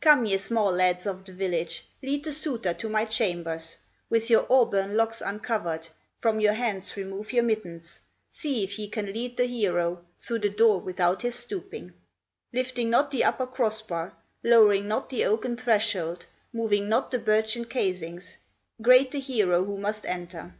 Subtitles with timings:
[0.00, 3.76] "Come, ye small lads of the village, Lead the suitor to my chambers,
[4.10, 5.86] With your auburn locks uncovered,
[6.18, 8.00] From your hands remove your mittens,
[8.32, 11.92] See if ye can lead the hero Through the door without his stooping,
[12.52, 17.64] Lifting not the upper cross bar, Lowering not the oaken threshold, Moving not the birchen
[17.64, 18.38] casings,
[18.82, 20.54] Great the hero who must enter.